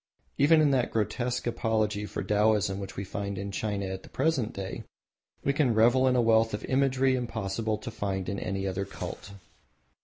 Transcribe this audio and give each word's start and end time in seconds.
Even 0.39 0.61
in 0.61 0.71
that 0.71 0.89
grotesque 0.89 1.45
apology 1.45 2.07
for 2.07 2.23
Taoism 2.23 2.79
which 2.79 2.95
we 2.97 3.03
find 3.03 3.37
in 3.37 3.51
China 3.51 3.85
at 3.85 4.01
the 4.01 4.09
present 4.09 4.51
day, 4.51 4.83
we 5.43 5.53
can 5.53 5.75
revel 5.75 6.07
in 6.07 6.15
a 6.15 6.21
wealth 6.23 6.55
of 6.55 6.65
imagery 6.65 7.15
impossible 7.15 7.77
to 7.77 7.91
find 7.91 8.27
in 8.27 8.39
any 8.39 8.65
other 8.65 8.83
cult. 8.83 9.33